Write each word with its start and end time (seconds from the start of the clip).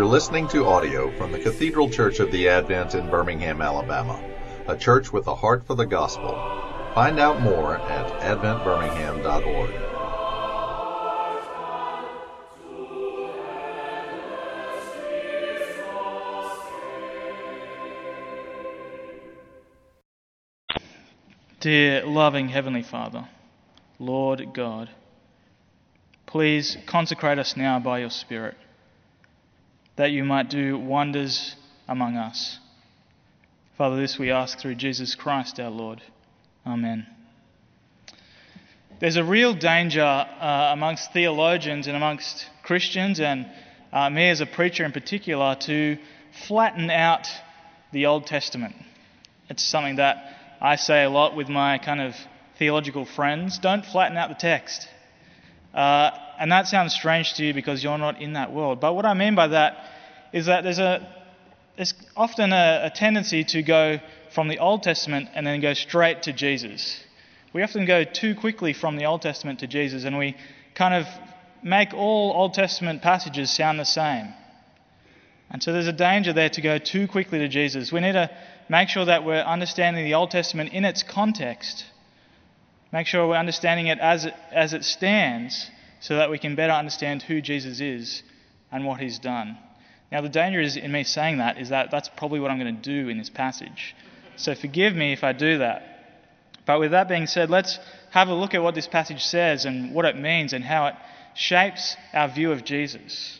You're 0.00 0.08
listening 0.08 0.48
to 0.48 0.64
audio 0.64 1.14
from 1.18 1.30
the 1.30 1.38
Cathedral 1.38 1.90
Church 1.90 2.20
of 2.20 2.32
the 2.32 2.48
Advent 2.48 2.94
in 2.94 3.10
Birmingham, 3.10 3.60
Alabama, 3.60 4.18
a 4.66 4.74
church 4.74 5.12
with 5.12 5.26
a 5.26 5.34
heart 5.34 5.66
for 5.66 5.74
the 5.74 5.84
gospel. 5.84 6.30
Find 6.94 7.20
out 7.20 7.42
more 7.42 7.76
at 7.76 8.10
adventbirmingham.org. 8.22 9.70
Dear 21.60 22.06
loving 22.06 22.48
Heavenly 22.48 22.82
Father, 22.82 23.28
Lord 23.98 24.54
God, 24.54 24.88
please 26.24 26.78
consecrate 26.86 27.38
us 27.38 27.54
now 27.54 27.78
by 27.78 27.98
your 27.98 28.08
Spirit, 28.08 28.56
that 30.00 30.12
you 30.12 30.24
might 30.24 30.48
do 30.48 30.78
wonders 30.78 31.54
among 31.86 32.16
us. 32.16 32.58
Father, 33.76 34.00
this 34.00 34.18
we 34.18 34.30
ask 34.30 34.58
through 34.58 34.74
Jesus 34.74 35.14
Christ 35.14 35.60
our 35.60 35.68
Lord. 35.68 36.00
Amen. 36.66 37.06
There's 38.98 39.16
a 39.16 39.24
real 39.24 39.52
danger 39.52 40.00
uh, 40.00 40.70
amongst 40.72 41.12
theologians 41.12 41.86
and 41.86 41.94
amongst 41.94 42.46
Christians, 42.62 43.20
and 43.20 43.46
uh, 43.92 44.08
me 44.08 44.30
as 44.30 44.40
a 44.40 44.46
preacher 44.46 44.86
in 44.86 44.92
particular, 44.92 45.54
to 45.66 45.98
flatten 46.48 46.88
out 46.88 47.28
the 47.92 48.06
Old 48.06 48.26
Testament. 48.26 48.76
It's 49.50 49.62
something 49.62 49.96
that 49.96 50.16
I 50.62 50.76
say 50.76 51.04
a 51.04 51.10
lot 51.10 51.36
with 51.36 51.50
my 51.50 51.76
kind 51.76 52.00
of 52.00 52.14
theological 52.58 53.04
friends 53.04 53.58
don't 53.58 53.84
flatten 53.84 54.16
out 54.16 54.30
the 54.30 54.34
text. 54.34 54.88
Uh, 55.74 56.10
and 56.38 56.50
that 56.50 56.66
sounds 56.66 56.94
strange 56.94 57.34
to 57.34 57.44
you 57.44 57.52
because 57.52 57.84
you're 57.84 57.98
not 57.98 58.20
in 58.22 58.32
that 58.32 58.50
world. 58.50 58.80
But 58.80 58.94
what 58.94 59.04
I 59.04 59.12
mean 59.12 59.34
by 59.34 59.48
that 59.48 59.76
is 60.32 60.46
that 60.46 60.64
there's, 60.64 60.78
a, 60.78 61.06
there's 61.76 61.94
often 62.16 62.52
a, 62.52 62.82
a 62.84 62.90
tendency 62.90 63.44
to 63.44 63.62
go 63.62 63.98
from 64.32 64.48
the 64.48 64.58
Old 64.58 64.82
Testament 64.82 65.28
and 65.34 65.46
then 65.46 65.60
go 65.60 65.74
straight 65.74 66.22
to 66.24 66.32
Jesus. 66.32 67.02
We 67.52 67.62
often 67.62 67.84
go 67.84 68.04
too 68.04 68.34
quickly 68.34 68.72
from 68.72 68.96
the 68.96 69.06
Old 69.06 69.22
Testament 69.22 69.60
to 69.60 69.66
Jesus 69.66 70.04
and 70.04 70.16
we 70.16 70.36
kind 70.74 70.94
of 70.94 71.06
make 71.62 71.92
all 71.94 72.32
Old 72.32 72.54
Testament 72.54 73.02
passages 73.02 73.50
sound 73.50 73.78
the 73.78 73.84
same. 73.84 74.32
And 75.50 75.62
so 75.62 75.72
there's 75.72 75.88
a 75.88 75.92
danger 75.92 76.32
there 76.32 76.48
to 76.50 76.60
go 76.60 76.78
too 76.78 77.08
quickly 77.08 77.40
to 77.40 77.48
Jesus. 77.48 77.90
We 77.90 78.00
need 78.00 78.12
to 78.12 78.30
make 78.68 78.88
sure 78.88 79.04
that 79.04 79.24
we're 79.24 79.42
understanding 79.42 80.04
the 80.04 80.14
Old 80.14 80.30
Testament 80.30 80.72
in 80.72 80.84
its 80.84 81.02
context. 81.02 81.84
Make 82.92 83.08
sure 83.08 83.26
we're 83.26 83.36
understanding 83.36 83.88
it 83.88 83.98
as 83.98 84.26
it, 84.26 84.34
as 84.52 84.74
it 84.74 84.84
stands 84.84 85.70
so 86.00 86.16
that 86.16 86.30
we 86.30 86.38
can 86.38 86.54
better 86.54 86.72
understand 86.72 87.22
who 87.22 87.40
Jesus 87.40 87.80
is 87.80 88.22
and 88.70 88.84
what 88.84 89.00
he's 89.00 89.18
done. 89.18 89.58
Now, 90.10 90.20
the 90.22 90.28
danger 90.28 90.60
is 90.60 90.76
in 90.76 90.90
me 90.90 91.04
saying 91.04 91.38
that 91.38 91.58
is 91.58 91.68
that 91.68 91.90
that's 91.90 92.08
probably 92.08 92.40
what 92.40 92.50
I'm 92.50 92.58
going 92.58 92.74
to 92.74 92.82
do 92.82 93.08
in 93.08 93.18
this 93.18 93.30
passage. 93.30 93.94
So 94.36 94.54
forgive 94.54 94.94
me 94.94 95.12
if 95.12 95.22
I 95.22 95.32
do 95.32 95.58
that. 95.58 95.82
But 96.66 96.80
with 96.80 96.90
that 96.92 97.08
being 97.08 97.26
said, 97.26 97.50
let's 97.50 97.78
have 98.10 98.28
a 98.28 98.34
look 98.34 98.54
at 98.54 98.62
what 98.62 98.74
this 98.74 98.88
passage 98.88 99.22
says 99.22 99.64
and 99.64 99.94
what 99.94 100.04
it 100.04 100.16
means 100.16 100.52
and 100.52 100.64
how 100.64 100.86
it 100.86 100.94
shapes 101.34 101.96
our 102.12 102.28
view 102.28 102.50
of 102.52 102.64
Jesus. 102.64 103.38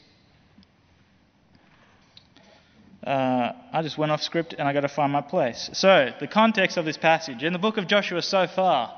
Uh, 3.05 3.53
I 3.73 3.83
just 3.83 3.97
went 3.97 4.13
off 4.13 4.23
script 4.23 4.55
and 4.59 4.69
I 4.69 4.73
got 4.73 4.83
to 4.83 4.89
find 4.89 5.13
my 5.13 5.23
place. 5.23 5.71
So, 5.73 6.13
the 6.21 6.27
context 6.27 6.77
of 6.77 6.85
this 6.85 6.99
passage. 6.99 7.43
In 7.43 7.53
the 7.53 7.59
book 7.59 7.79
of 7.79 7.87
Joshua 7.87 8.21
so 8.21 8.47
far, 8.47 8.95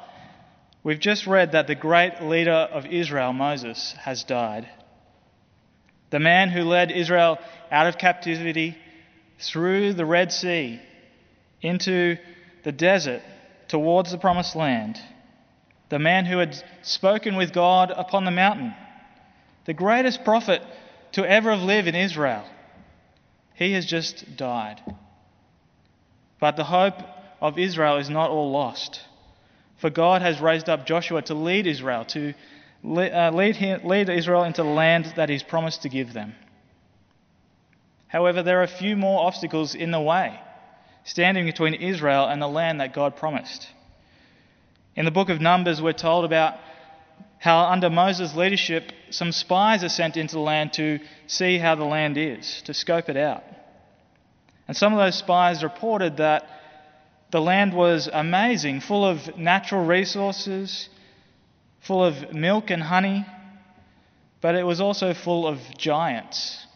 we've 0.82 0.98
just 0.98 1.26
read 1.26 1.52
that 1.52 1.68
the 1.68 1.76
great 1.76 2.20
leader 2.20 2.50
of 2.50 2.84
Israel, 2.86 3.32
Moses, 3.32 3.94
has 4.00 4.24
died. 4.24 4.68
The 6.12 6.20
man 6.20 6.50
who 6.50 6.64
led 6.64 6.90
Israel 6.90 7.38
out 7.70 7.86
of 7.86 7.96
captivity 7.96 8.76
through 9.38 9.94
the 9.94 10.04
Red 10.04 10.30
Sea 10.30 10.78
into 11.62 12.18
the 12.64 12.70
desert 12.70 13.22
towards 13.66 14.12
the 14.12 14.18
promised 14.18 14.54
land. 14.54 15.00
The 15.88 15.98
man 15.98 16.26
who 16.26 16.36
had 16.36 16.62
spoken 16.82 17.36
with 17.36 17.54
God 17.54 17.90
upon 17.90 18.26
the 18.26 18.30
mountain. 18.30 18.74
The 19.64 19.72
greatest 19.72 20.22
prophet 20.22 20.62
to 21.12 21.24
ever 21.24 21.50
have 21.50 21.62
lived 21.62 21.88
in 21.88 21.94
Israel 21.94 22.44
he 23.54 23.72
has 23.72 23.86
just 23.86 24.36
died. 24.36 24.82
But 26.40 26.56
the 26.56 26.64
hope 26.64 27.00
of 27.40 27.58
Israel 27.58 27.96
is 27.96 28.10
not 28.10 28.28
all 28.28 28.50
lost. 28.50 29.00
For 29.78 29.88
God 29.88 30.20
has 30.20 30.42
raised 30.42 30.68
up 30.68 30.84
Joshua 30.84 31.22
to 31.22 31.34
lead 31.34 31.66
Israel, 31.66 32.04
to 32.06 32.34
uh, 32.84 33.30
lead, 33.30 33.84
lead 33.84 34.08
Israel 34.08 34.44
into 34.44 34.62
the 34.62 34.68
land 34.68 35.12
that 35.16 35.28
He's 35.28 35.42
promised 35.42 35.82
to 35.82 35.88
give 35.88 36.12
them. 36.12 36.34
However, 38.08 38.42
there 38.42 38.60
are 38.60 38.64
a 38.64 38.68
few 38.68 38.96
more 38.96 39.26
obstacles 39.26 39.74
in 39.74 39.90
the 39.90 40.00
way, 40.00 40.38
standing 41.04 41.46
between 41.46 41.74
Israel 41.74 42.26
and 42.26 42.42
the 42.42 42.48
land 42.48 42.80
that 42.80 42.92
God 42.92 43.16
promised. 43.16 43.68
In 44.94 45.06
the 45.06 45.10
book 45.10 45.30
of 45.30 45.40
Numbers, 45.40 45.80
we're 45.80 45.92
told 45.92 46.24
about 46.24 46.58
how, 47.38 47.58
under 47.70 47.88
Moses' 47.88 48.36
leadership, 48.36 48.92
some 49.10 49.32
spies 49.32 49.82
are 49.82 49.88
sent 49.88 50.16
into 50.16 50.34
the 50.34 50.40
land 50.40 50.74
to 50.74 51.00
see 51.26 51.58
how 51.58 51.74
the 51.74 51.84
land 51.84 52.18
is, 52.18 52.62
to 52.66 52.74
scope 52.74 53.08
it 53.08 53.16
out. 53.16 53.42
And 54.68 54.76
some 54.76 54.92
of 54.92 54.98
those 54.98 55.16
spies 55.16 55.62
reported 55.62 56.18
that 56.18 56.46
the 57.30 57.40
land 57.40 57.74
was 57.74 58.08
amazing, 58.12 58.80
full 58.80 59.04
of 59.04 59.38
natural 59.38 59.84
resources, 59.84 60.88
full 61.82 62.04
of 62.04 62.32
milk 62.32 62.70
and 62.70 62.82
honey, 62.82 63.26
but 64.40 64.54
it 64.54 64.64
was 64.64 64.80
also 64.80 65.14
full 65.14 65.46
of 65.46 65.58
giants. 65.76 66.66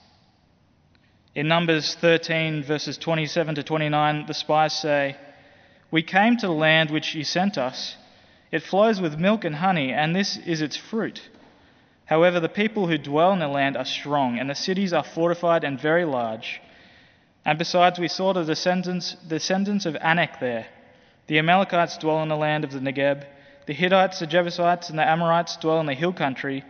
In 1.34 1.48
Numbers 1.48 1.94
13, 1.96 2.62
verses 2.62 2.96
27 2.98 3.56
to 3.56 3.62
29, 3.62 4.26
the 4.26 4.34
spies 4.34 4.72
say, 4.72 5.16
We 5.90 6.02
came 6.02 6.36
to 6.36 6.46
the 6.46 6.52
land 6.52 6.90
which 6.90 7.14
you 7.14 7.24
sent 7.24 7.58
us 7.58 7.96
it 8.52 8.62
flows 8.62 9.00
with 9.00 9.18
milk 9.18 9.44
and 9.44 9.56
honey, 9.56 9.92
and 9.92 10.14
this 10.14 10.36
is 10.36 10.62
its 10.62 10.76
fruit. 10.76 11.20
However, 12.06 12.38
the 12.38 12.48
people 12.48 12.86
who 12.86 12.96
dwell 12.96 13.32
in 13.32 13.40
the 13.40 13.48
land 13.48 13.76
are 13.76 13.84
strong, 13.84 14.38
and 14.38 14.48
the 14.48 14.54
cities 14.54 14.92
are 14.92 15.02
fortified 15.02 15.64
and 15.64 15.80
very 15.80 16.04
large. 16.04 16.60
And 17.44 17.58
besides, 17.58 17.98
we 17.98 18.08
saw 18.08 18.32
the 18.32 18.44
descendants, 18.44 19.14
descendants 19.26 19.86
of 19.86 19.96
Anak 19.96 20.38
there. 20.40 20.66
The 21.26 21.38
Amalekites 21.38 21.98
dwell 21.98 22.22
in 22.22 22.28
the 22.28 22.36
land 22.36 22.62
of 22.62 22.70
the 22.70 22.78
Negeb. 22.78 23.26
The 23.66 23.74
Hittites, 23.74 24.20
the 24.20 24.26
Jebusites, 24.26 24.90
and 24.90 24.98
the 24.98 25.08
Amorites 25.08 25.56
dwell 25.56 25.80
in 25.80 25.86
the 25.86 25.94
hill 25.94 26.12
country. 26.12 26.64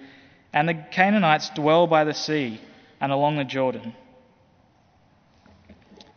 And 0.53 0.69
the 0.69 0.75
Canaanites 0.75 1.51
dwell 1.51 1.87
by 1.87 2.05
the 2.05 2.15
sea 2.15 2.61
and 3.01 3.13
along 3.13 3.37
the 3.37 3.45
Jordan. 3.45 3.95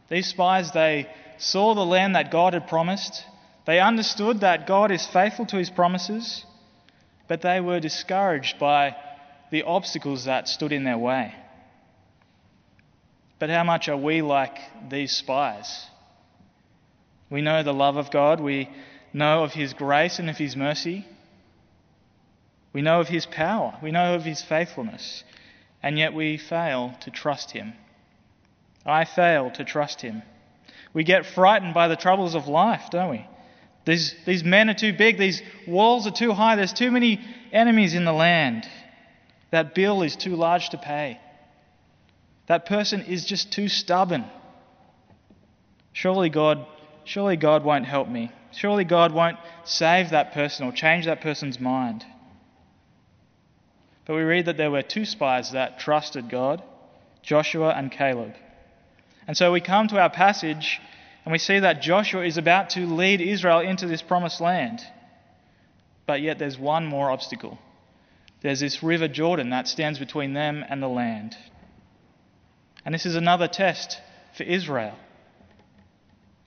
These 0.09 0.27
spies, 0.27 0.71
they 0.71 1.07
saw 1.37 1.75
the 1.75 1.85
land 1.85 2.15
that 2.15 2.31
God 2.31 2.53
had 2.53 2.67
promised, 2.67 3.23
they 3.65 3.79
understood 3.79 4.39
that 4.39 4.65
God 4.65 4.91
is 4.91 5.05
faithful 5.05 5.45
to 5.47 5.57
his 5.57 5.69
promises, 5.69 6.45
but 7.27 7.41
they 7.41 7.59
were 7.59 7.79
discouraged 7.79 8.57
by 8.57 8.95
the 9.51 9.63
obstacles 9.63 10.25
that 10.25 10.47
stood 10.47 10.71
in 10.71 10.83
their 10.83 10.97
way. 10.97 11.35
But 13.37 13.49
how 13.49 13.63
much 13.63 13.87
are 13.87 13.97
we 13.97 14.21
like 14.21 14.57
these 14.89 15.11
spies? 15.11 15.85
We 17.29 17.41
know 17.41 17.61
the 17.61 17.73
love 17.73 17.97
of 17.97 18.11
God, 18.11 18.39
we 18.39 18.69
know 19.13 19.43
of 19.43 19.53
his 19.53 19.73
grace 19.73 20.19
and 20.19 20.29
of 20.29 20.37
his 20.37 20.55
mercy, 20.55 21.05
we 22.73 22.81
know 22.81 22.99
of 22.99 23.07
his 23.07 23.25
power, 23.25 23.77
we 23.81 23.91
know 23.91 24.15
of 24.15 24.23
his 24.23 24.41
faithfulness, 24.41 25.23
and 25.81 25.97
yet 25.97 26.13
we 26.13 26.37
fail 26.37 26.95
to 27.01 27.11
trust 27.11 27.51
him. 27.51 27.73
I 28.85 29.05
fail 29.05 29.51
to 29.51 29.63
trust 29.63 30.01
him. 30.01 30.21
We 30.93 31.03
get 31.03 31.25
frightened 31.25 31.73
by 31.73 31.87
the 31.87 31.95
troubles 31.95 32.35
of 32.35 32.47
life, 32.47 32.89
don't 32.91 33.09
we? 33.09 33.27
These, 33.85 34.15
these 34.25 34.43
men 34.43 34.69
are 34.69 34.75
too 34.75 34.93
big, 34.93 35.17
these 35.17 35.41
walls 35.67 36.05
are 36.05 36.11
too 36.11 36.31
high, 36.31 36.55
there's 36.55 36.73
too 36.73 36.91
many 36.91 37.19
enemies 37.51 37.93
in 37.93 38.05
the 38.05 38.13
land. 38.13 38.67
That 39.51 39.73
bill 39.73 40.03
is 40.03 40.15
too 40.15 40.35
large 40.35 40.69
to 40.69 40.77
pay. 40.77 41.19
That 42.47 42.65
person 42.65 43.01
is 43.01 43.25
just 43.25 43.51
too 43.51 43.67
stubborn. 43.67 44.25
Surely 45.93 46.29
God, 46.29 46.65
surely 47.03 47.35
God 47.35 47.63
won't 47.63 47.85
help 47.85 48.07
me. 48.07 48.31
Surely 48.51 48.83
God 48.83 49.13
won't 49.13 49.37
save 49.63 50.11
that 50.11 50.33
person 50.33 50.65
or 50.65 50.71
change 50.71 51.05
that 51.05 51.21
person's 51.21 51.59
mind. 51.59 52.05
But 54.05 54.15
we 54.15 54.21
read 54.21 54.45
that 54.45 54.57
there 54.57 54.71
were 54.71 54.81
two 54.81 55.05
spies 55.05 55.51
that 55.51 55.79
trusted 55.79 56.29
God, 56.29 56.63
Joshua 57.21 57.69
and 57.69 57.91
Caleb. 57.91 58.33
And 59.27 59.37
so 59.37 59.51
we 59.51 59.61
come 59.61 59.87
to 59.89 59.99
our 59.99 60.09
passage 60.09 60.79
and 61.23 61.31
we 61.31 61.37
see 61.37 61.59
that 61.59 61.81
Joshua 61.81 62.25
is 62.25 62.37
about 62.37 62.71
to 62.71 62.87
lead 62.87 63.21
Israel 63.21 63.59
into 63.59 63.85
this 63.85 64.01
promised 64.01 64.41
land. 64.41 64.81
But 66.07 66.21
yet 66.21 66.39
there's 66.39 66.57
one 66.57 66.87
more 66.87 67.11
obstacle. 67.11 67.59
There's 68.41 68.61
this 68.61 68.81
river 68.81 69.07
Jordan 69.07 69.51
that 69.51 69.67
stands 69.67 69.99
between 69.99 70.33
them 70.33 70.65
and 70.67 70.81
the 70.81 70.87
land. 70.87 71.35
And 72.83 72.95
this 72.95 73.05
is 73.05 73.15
another 73.15 73.47
test 73.47 73.99
for 74.35 74.43
Israel. 74.43 74.95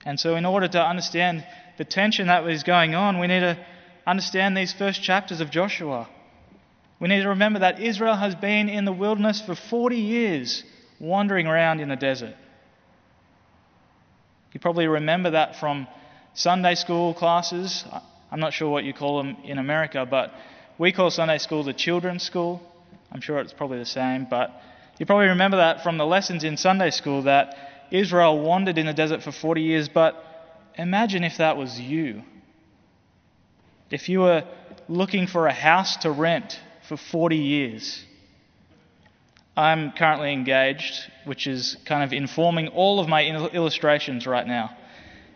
And 0.05 0.19
so, 0.19 0.35
in 0.35 0.45
order 0.45 0.67
to 0.67 0.83
understand 0.83 1.45
the 1.77 1.85
tension 1.85 2.27
that 2.27 2.43
was 2.43 2.63
going 2.63 2.95
on, 2.95 3.19
we 3.19 3.27
need 3.27 3.41
to 3.41 3.57
understand 4.05 4.55
these 4.55 4.73
first 4.73 5.01
chapters 5.01 5.41
of 5.41 5.49
Joshua. 5.49 6.07
We 6.99 7.07
need 7.07 7.21
to 7.21 7.29
remember 7.29 7.59
that 7.59 7.79
Israel 7.79 8.15
has 8.15 8.35
been 8.35 8.69
in 8.69 8.85
the 8.85 8.91
wilderness 8.91 9.41
for 9.41 9.55
40 9.55 9.97
years 9.97 10.63
wandering 10.99 11.47
around 11.47 11.79
in 11.79 11.89
the 11.89 11.95
desert. 11.95 12.35
You 14.53 14.59
probably 14.59 14.87
remember 14.87 15.31
that 15.31 15.55
from 15.55 15.87
Sunday 16.33 16.75
school 16.75 17.13
classes. 17.13 17.83
I'm 18.31 18.39
not 18.39 18.53
sure 18.53 18.69
what 18.69 18.83
you 18.83 18.93
call 18.93 19.17
them 19.17 19.37
in 19.43 19.57
America, 19.57 20.05
but 20.09 20.31
we 20.77 20.91
call 20.91 21.11
Sunday 21.11 21.39
school 21.39 21.63
the 21.63 21.73
children's 21.73 22.23
school. 22.23 22.61
I'm 23.11 23.21
sure 23.21 23.39
it's 23.39 23.53
probably 23.53 23.79
the 23.79 23.85
same, 23.85 24.27
but 24.29 24.51
you 24.99 25.05
probably 25.05 25.27
remember 25.27 25.57
that 25.57 25.83
from 25.83 25.97
the 25.97 26.05
lessons 26.05 26.43
in 26.43 26.57
Sunday 26.57 26.91
school 26.91 27.23
that 27.23 27.55
Israel 27.91 28.39
wandered 28.39 28.77
in 28.77 28.85
the 28.85 28.93
desert 28.93 29.23
for 29.23 29.31
40 29.31 29.61
years, 29.61 29.89
but 29.89 30.23
imagine 30.77 31.23
if 31.23 31.37
that 31.37 31.57
was 31.57 31.79
you. 31.79 32.23
If 33.89 34.09
you 34.09 34.21
were 34.21 34.43
looking 34.87 35.27
for 35.27 35.47
a 35.47 35.53
house 35.53 35.97
to 35.97 36.11
rent 36.11 36.59
for 36.87 36.97
40 36.97 37.37
years. 37.37 38.03
I'm 39.55 39.91
currently 39.91 40.33
engaged, 40.33 41.11
which 41.25 41.47
is 41.47 41.77
kind 41.85 42.03
of 42.03 42.11
informing 42.11 42.69
all 42.69 42.99
of 42.99 43.07
my 43.07 43.23
illustrations 43.25 44.25
right 44.25 44.45
now. 44.45 44.75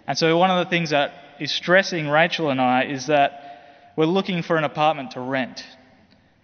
And 0.08 0.18
so, 0.18 0.38
one 0.38 0.50
of 0.50 0.66
the 0.66 0.70
things 0.70 0.90
that 0.90 1.12
is 1.40 1.52
stressing 1.52 2.08
Rachel 2.08 2.50
and 2.50 2.60
I 2.60 2.86
is 2.86 3.08
that 3.08 3.94
we're 3.96 4.06
looking 4.06 4.42
for 4.42 4.58
an 4.58 4.64
apartment 4.64 5.12
to 5.12 5.20
rent. 5.20 5.64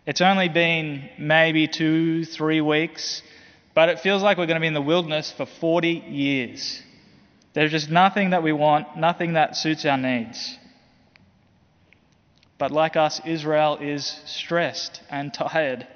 It's 0.05 0.21
only 0.21 0.49
been 0.49 1.09
maybe 1.17 1.67
two, 1.67 2.25
three 2.25 2.61
weeks, 2.61 3.23
but 3.73 3.89
it 3.89 3.99
feels 4.01 4.21
like 4.21 4.37
we're 4.37 4.45
going 4.45 4.57
to 4.57 4.61
be 4.61 4.67
in 4.67 4.73
the 4.73 4.81
wilderness 4.81 5.33
for 5.35 5.45
40 5.45 5.89
years. 5.89 6.81
There's 7.53 7.71
just 7.71 7.89
nothing 7.89 8.31
that 8.31 8.43
we 8.43 8.51
want, 8.51 8.97
nothing 8.97 9.33
that 9.33 9.55
suits 9.55 9.85
our 9.85 9.97
needs. 9.97 10.57
But 12.57 12.71
like 12.71 12.95
us, 12.95 13.21
Israel 13.25 13.77
is 13.81 14.05
stressed 14.25 15.01
and 15.09 15.33
tired, 15.33 15.87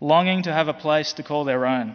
longing 0.00 0.42
to 0.44 0.52
have 0.52 0.68
a 0.68 0.74
place 0.74 1.12
to 1.14 1.22
call 1.22 1.44
their 1.44 1.66
own. 1.66 1.94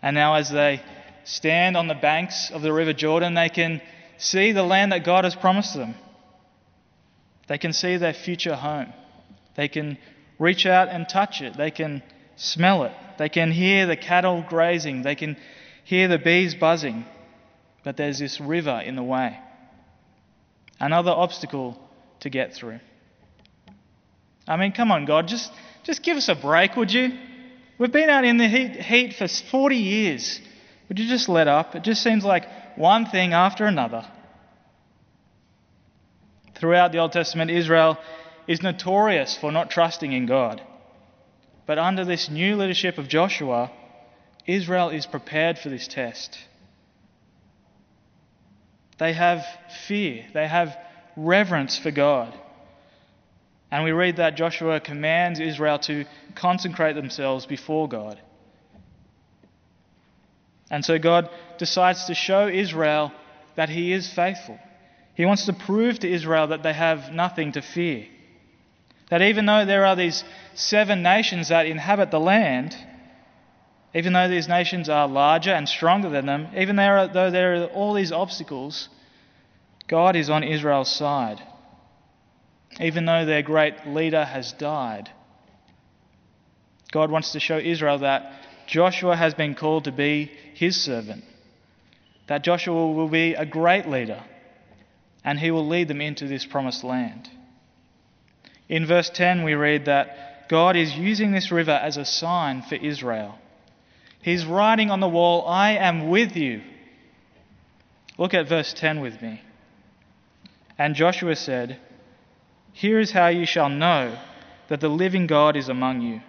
And 0.00 0.14
now, 0.14 0.34
as 0.34 0.50
they 0.50 0.82
stand 1.24 1.76
on 1.76 1.88
the 1.88 1.94
banks 1.94 2.50
of 2.50 2.62
the 2.62 2.72
River 2.72 2.92
Jordan, 2.92 3.34
they 3.34 3.48
can 3.48 3.80
see 4.18 4.52
the 4.52 4.62
land 4.62 4.92
that 4.92 5.04
God 5.04 5.24
has 5.24 5.34
promised 5.34 5.74
them. 5.74 5.94
They 7.48 7.58
can 7.58 7.72
see 7.72 7.96
their 7.96 8.12
future 8.12 8.54
home. 8.54 8.92
They 9.56 9.68
can 9.68 9.98
reach 10.38 10.66
out 10.66 10.88
and 10.88 11.08
touch 11.08 11.40
it. 11.40 11.56
They 11.56 11.70
can 11.70 12.02
smell 12.36 12.84
it. 12.84 12.92
They 13.18 13.28
can 13.28 13.50
hear 13.50 13.86
the 13.86 13.96
cattle 13.96 14.44
grazing. 14.48 15.02
They 15.02 15.14
can 15.14 15.36
hear 15.84 16.08
the 16.08 16.18
bees 16.18 16.54
buzzing. 16.54 17.04
But 17.84 17.96
there's 17.96 18.18
this 18.18 18.40
river 18.40 18.82
in 18.84 18.96
the 18.96 19.02
way. 19.02 19.38
Another 20.80 21.10
obstacle 21.10 21.78
to 22.20 22.30
get 22.30 22.54
through. 22.54 22.80
I 24.48 24.56
mean, 24.56 24.72
come 24.72 24.90
on, 24.90 25.04
God, 25.04 25.28
just, 25.28 25.52
just 25.84 26.02
give 26.02 26.16
us 26.16 26.28
a 26.28 26.34
break, 26.34 26.76
would 26.76 26.92
you? 26.92 27.16
We've 27.78 27.92
been 27.92 28.10
out 28.10 28.24
in 28.24 28.36
the 28.36 28.48
heat, 28.48 28.80
heat 28.80 29.14
for 29.14 29.28
40 29.28 29.76
years. 29.76 30.40
Would 30.88 30.98
you 30.98 31.08
just 31.08 31.28
let 31.28 31.48
up? 31.48 31.74
It 31.74 31.82
just 31.82 32.02
seems 32.02 32.24
like 32.24 32.44
one 32.76 33.06
thing 33.06 33.32
after 33.32 33.66
another. 33.66 34.06
Throughout 36.54 36.92
the 36.92 36.98
Old 36.98 37.12
Testament, 37.12 37.50
Israel 37.50 37.98
is 38.46 38.62
notorious 38.62 39.36
for 39.36 39.50
not 39.50 39.70
trusting 39.70 40.12
in 40.12 40.26
God. 40.26 40.62
But 41.66 41.78
under 41.78 42.04
this 42.04 42.28
new 42.28 42.56
leadership 42.56 42.98
of 42.98 43.08
Joshua, 43.08 43.70
Israel 44.46 44.90
is 44.90 45.06
prepared 45.06 45.58
for 45.58 45.68
this 45.68 45.88
test. 45.88 46.38
They 48.98 49.12
have 49.12 49.44
fear, 49.88 50.24
they 50.32 50.46
have 50.46 50.76
reverence 51.16 51.78
for 51.78 51.90
God. 51.90 52.34
And 53.70 53.82
we 53.82 53.90
read 53.90 54.16
that 54.16 54.36
Joshua 54.36 54.78
commands 54.80 55.40
Israel 55.40 55.78
to 55.80 56.04
consecrate 56.36 56.94
themselves 56.94 57.44
before 57.44 57.88
God. 57.88 58.20
And 60.70 60.84
so 60.84 60.98
God 60.98 61.28
decides 61.58 62.04
to 62.04 62.14
show 62.14 62.46
Israel 62.46 63.12
that 63.56 63.68
He 63.68 63.92
is 63.92 64.12
faithful. 64.12 64.58
He 65.14 65.26
wants 65.26 65.46
to 65.46 65.52
prove 65.52 65.98
to 66.00 66.12
Israel 66.12 66.48
that 66.48 66.62
they 66.62 66.72
have 66.72 67.12
nothing 67.12 67.52
to 67.52 67.62
fear. 67.62 68.06
That 69.10 69.22
even 69.22 69.46
though 69.46 69.64
there 69.64 69.86
are 69.86 69.96
these 69.96 70.24
seven 70.54 71.02
nations 71.02 71.48
that 71.48 71.66
inhabit 71.66 72.10
the 72.10 72.20
land, 72.20 72.76
even 73.94 74.12
though 74.12 74.28
these 74.28 74.48
nations 74.48 74.88
are 74.88 75.06
larger 75.06 75.52
and 75.52 75.68
stronger 75.68 76.10
than 76.10 76.26
them, 76.26 76.48
even 76.56 76.74
though 76.76 77.30
there 77.30 77.54
are 77.54 77.66
all 77.66 77.94
these 77.94 78.10
obstacles, 78.10 78.88
God 79.86 80.16
is 80.16 80.28
on 80.28 80.42
Israel's 80.42 80.90
side. 80.90 81.40
Even 82.80 83.04
though 83.04 83.24
their 83.24 83.42
great 83.42 83.86
leader 83.86 84.24
has 84.24 84.52
died, 84.52 85.10
God 86.90 87.10
wants 87.10 87.32
to 87.32 87.40
show 87.40 87.58
Israel 87.58 87.98
that 87.98 88.32
Joshua 88.66 89.14
has 89.14 89.34
been 89.34 89.54
called 89.54 89.84
to 89.84 89.92
be 89.92 90.30
his 90.54 90.80
servant, 90.80 91.22
that 92.26 92.42
Joshua 92.42 92.92
will 92.92 93.08
be 93.08 93.34
a 93.34 93.46
great 93.46 93.88
leader, 93.88 94.24
and 95.22 95.38
he 95.38 95.52
will 95.52 95.68
lead 95.68 95.86
them 95.86 96.00
into 96.00 96.26
this 96.26 96.44
promised 96.44 96.82
land. 96.82 97.28
In 98.68 98.86
verse 98.86 99.10
10, 99.10 99.44
we 99.44 99.54
read 99.54 99.84
that 99.84 100.48
God 100.48 100.74
is 100.74 100.96
using 100.96 101.30
this 101.30 101.52
river 101.52 101.70
as 101.70 101.96
a 101.96 102.04
sign 102.04 102.62
for 102.62 102.74
Israel. 102.74 103.38
He's 104.24 104.46
writing 104.46 104.90
on 104.90 105.00
the 105.00 105.08
wall, 105.08 105.46
I 105.46 105.72
am 105.72 106.08
with 106.08 106.34
you. 106.34 106.62
Look 108.16 108.32
at 108.32 108.48
verse 108.48 108.72
10 108.72 109.02
with 109.02 109.20
me. 109.20 109.42
And 110.78 110.94
Joshua 110.94 111.36
said, 111.36 111.78
Here 112.72 112.98
is 112.98 113.10
how 113.10 113.26
you 113.28 113.44
shall 113.44 113.68
know 113.68 114.18
that 114.68 114.80
the 114.80 114.88
living 114.88 115.26
God 115.26 115.56
is 115.56 115.68
among 115.68 116.00
you, 116.00 116.22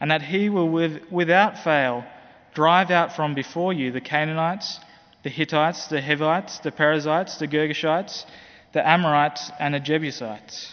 and 0.00 0.10
that 0.10 0.22
he 0.22 0.48
will 0.48 0.70
without 1.10 1.58
fail 1.62 2.06
drive 2.54 2.90
out 2.90 3.14
from 3.14 3.34
before 3.34 3.74
you 3.74 3.92
the 3.92 4.00
Canaanites, 4.00 4.80
the 5.22 5.28
Hittites, 5.28 5.88
the 5.88 6.00
Hivites, 6.00 6.60
the 6.60 6.72
Perizzites, 6.72 7.36
the 7.36 7.46
Girgashites, 7.46 8.24
the 8.72 8.88
Amorites, 8.88 9.50
and 9.60 9.74
the 9.74 9.80
Jebusites. 9.80 10.72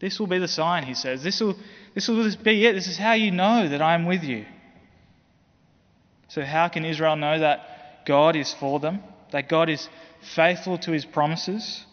This 0.00 0.18
will 0.18 0.26
be 0.26 0.38
the 0.38 0.48
sign, 0.48 0.82
he 0.82 0.94
says. 0.94 1.22
This 1.22 1.40
will, 1.40 1.56
this 1.94 2.08
will 2.08 2.28
be 2.42 2.66
it. 2.66 2.72
This 2.72 2.88
is 2.88 2.98
how 2.98 3.12
you 3.12 3.30
know 3.30 3.68
that 3.68 3.80
I 3.80 3.94
am 3.94 4.04
with 4.04 4.24
you. 4.24 4.44
So, 6.28 6.44
how 6.44 6.68
can 6.68 6.84
Israel 6.84 7.16
know 7.16 7.38
that 7.38 8.04
God 8.06 8.36
is 8.36 8.54
for 8.54 8.78
them? 8.78 9.02
That 9.32 9.48
God 9.48 9.68
is 9.68 9.88
faithful 10.34 10.78
to 10.78 10.92
his 10.92 11.04
promises? 11.04 11.84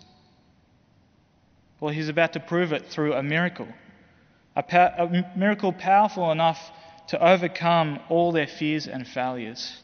Well, 1.79 1.93
he's 1.93 2.09
about 2.09 2.33
to 2.33 2.39
prove 2.39 2.73
it 2.73 2.87
through 2.87 3.13
a 3.13 3.23
miracle. 3.23 3.67
A, 4.55 4.63
pa- 4.63 4.93
a 4.97 5.37
miracle 5.37 5.73
powerful 5.73 6.31
enough 6.31 6.59
to 7.09 7.23
overcome 7.23 7.99
all 8.09 8.31
their 8.31 8.47
fears 8.47 8.87
and 8.87 9.07
failures. 9.07 9.77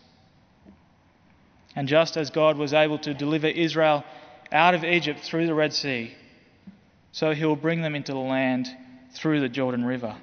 And 1.75 1.87
just 1.87 2.17
as 2.17 2.29
God 2.29 2.57
was 2.57 2.73
able 2.73 2.99
to 2.99 3.13
deliver 3.13 3.47
Israel 3.47 4.03
out 4.51 4.73
of 4.73 4.83
Egypt 4.83 5.19
through 5.21 5.47
the 5.47 5.53
Red 5.53 5.73
Sea, 5.73 6.13
so 7.11 7.31
he 7.31 7.45
will 7.45 7.55
bring 7.55 7.81
them 7.81 7.95
into 7.95 8.13
the 8.13 8.19
land 8.19 8.67
through 9.13 9.41
the 9.41 9.49
Jordan 9.49 9.85
River. 9.85 10.17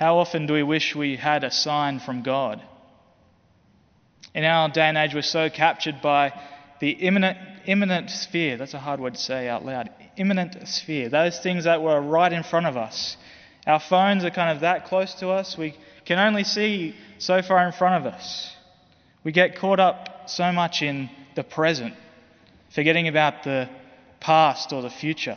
How 0.00 0.16
often 0.16 0.46
do 0.46 0.54
we 0.54 0.62
wish 0.62 0.96
we 0.96 1.16
had 1.16 1.44
a 1.44 1.50
sign 1.50 2.00
from 2.00 2.22
God? 2.22 2.62
In 4.34 4.44
our 4.44 4.70
day 4.70 4.88
and 4.88 4.96
age, 4.96 5.12
we're 5.14 5.20
so 5.20 5.50
captured 5.50 6.00
by 6.00 6.32
the 6.80 6.88
immanent, 6.92 7.36
immanent 7.66 8.08
sphere. 8.08 8.56
That's 8.56 8.72
a 8.72 8.78
hard 8.78 8.98
word 8.98 9.12
to 9.12 9.20
say 9.20 9.46
out 9.46 9.66
loud. 9.66 9.90
Immanent 10.16 10.56
sphere. 10.66 11.10
Those 11.10 11.38
things 11.40 11.64
that 11.64 11.82
were 11.82 12.00
right 12.00 12.32
in 12.32 12.42
front 12.44 12.64
of 12.64 12.78
us. 12.78 13.18
Our 13.66 13.78
phones 13.78 14.24
are 14.24 14.30
kind 14.30 14.56
of 14.56 14.62
that 14.62 14.86
close 14.86 15.12
to 15.16 15.28
us. 15.28 15.58
We 15.58 15.76
can 16.06 16.18
only 16.18 16.44
see 16.44 16.96
so 17.18 17.42
far 17.42 17.66
in 17.66 17.72
front 17.72 18.06
of 18.06 18.10
us. 18.10 18.56
We 19.22 19.32
get 19.32 19.58
caught 19.58 19.80
up 19.80 20.30
so 20.30 20.50
much 20.50 20.80
in 20.80 21.10
the 21.36 21.44
present, 21.44 21.92
forgetting 22.74 23.06
about 23.06 23.42
the 23.44 23.68
past 24.18 24.72
or 24.72 24.80
the 24.80 24.88
future. 24.88 25.36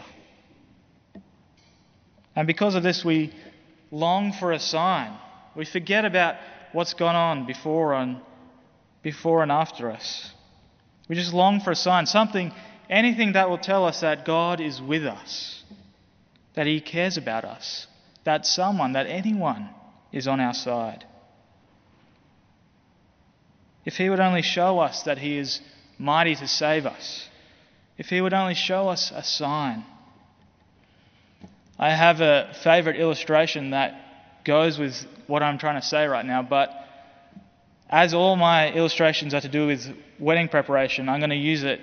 And 2.33 2.47
because 2.47 2.75
of 2.75 2.83
this, 2.83 3.03
we 3.03 3.33
long 3.93 4.33
for 4.33 4.51
a 4.51 4.59
sign. 4.59 5.15
We 5.55 5.65
forget 5.65 6.03
about 6.03 6.35
what's 6.71 6.95
gone 6.95 7.15
on 7.15 7.45
before 7.45 7.93
and 7.93 8.19
before 9.03 9.43
and 9.43 9.51
after 9.51 9.91
us. 9.91 10.31
We 11.07 11.15
just 11.15 11.33
long 11.33 11.59
for 11.61 11.71
a 11.71 11.75
sign, 11.75 12.07
something, 12.07 12.51
anything 12.89 13.33
that 13.33 13.49
will 13.49 13.59
tell 13.59 13.85
us 13.85 14.01
that 14.01 14.25
God 14.25 14.59
is 14.59 14.81
with 14.81 15.05
us, 15.05 15.63
that 16.55 16.65
He 16.65 16.81
cares 16.81 17.17
about 17.17 17.45
us, 17.45 17.85
that 18.23 18.45
someone, 18.47 18.93
that 18.93 19.05
anyone 19.05 19.69
is 20.11 20.27
on 20.27 20.39
our 20.39 20.53
side. 20.53 21.05
If 23.85 23.95
He 23.95 24.09
would 24.09 24.21
only 24.21 24.41
show 24.41 24.79
us 24.79 25.03
that 25.03 25.19
He 25.19 25.37
is 25.37 25.61
mighty 25.99 26.33
to 26.35 26.47
save 26.47 26.87
us, 26.87 27.29
if 27.97 28.07
He 28.07 28.21
would 28.21 28.33
only 28.33 28.55
show 28.55 28.89
us 28.89 29.11
a 29.13 29.23
sign. 29.23 29.85
I 31.77 31.89
have 31.91 32.21
a 32.21 32.53
favourite 32.63 32.99
illustration 32.99 33.71
that 33.71 34.43
goes 34.45 34.77
with 34.77 35.05
what 35.27 35.41
I'm 35.41 35.57
trying 35.57 35.79
to 35.79 35.85
say 35.85 36.05
right 36.05 36.25
now, 36.25 36.41
but 36.43 36.69
as 37.89 38.13
all 38.13 38.35
my 38.35 38.71
illustrations 38.71 39.33
are 39.33 39.41
to 39.41 39.49
do 39.49 39.67
with 39.67 39.87
wedding 40.19 40.47
preparation, 40.47 41.09
I'm 41.09 41.19
going 41.19 41.29
to 41.29 41.35
use 41.35 41.63
it 41.63 41.79